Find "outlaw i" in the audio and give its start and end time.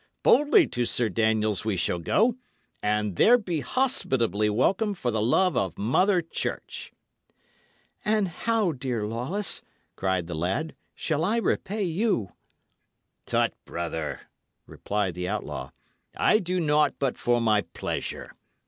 15.27-16.39